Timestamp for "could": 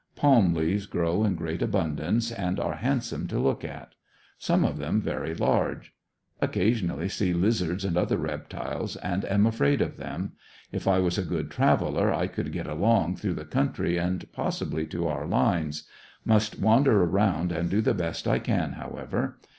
12.25-12.51